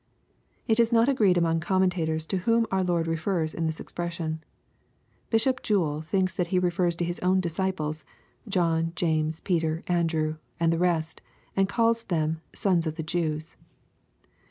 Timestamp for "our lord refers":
2.71-3.53